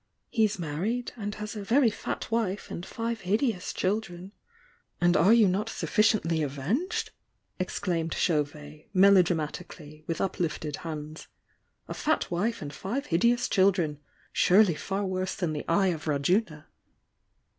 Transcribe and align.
—he's 0.31 0.57
married, 0.57 1.11
and 1.15 1.35
has 1.35 1.55
a 1.55 1.61
very 1.63 1.91
fat 1.91 2.31
wife 2.31 2.71
and 2.71 2.87
five 2.87 3.21
hideous 3.21 3.71
children" 3.71 4.31
"And 4.99 5.15
are 5.15 5.31
you 5.31 5.47
not 5.47 5.69
sufficiently 5.69 6.41
avenged?" 6.41 7.11
exclaimed 7.59 8.13
Chauyet, 8.15 8.89
melodramatically, 8.95 10.03
with 10.07 10.19
uplifted 10.19 10.77
hands. 10.77 11.27
"A 11.87 11.93
fat 11.93 12.31
wife 12.31 12.63
and 12.63 12.73
five 12.73 13.05
hideous 13.05 13.47
children! 13.47 13.99
Surely 14.33 14.73
far 14.73 15.05
worse 15.05 15.35
than 15.35 15.53
the 15.53 15.65
Eye 15.69 15.89
of 15.89 16.05
Rajuna!" 16.07 16.65